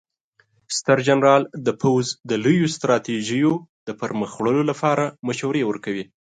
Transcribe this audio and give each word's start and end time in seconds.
ستر 0.77 0.99
جنرال 1.07 1.43
د 1.65 1.67
پوځ 1.81 2.05
د 2.29 2.31
لویو 2.43 2.67
ستراتیژیو 2.75 3.53
د 3.87 3.89
پرمخ 3.99 4.29
وړلو 4.37 4.63
لپاره 4.71 5.03
مشورې 5.27 5.63
ورکوي. 5.65 6.05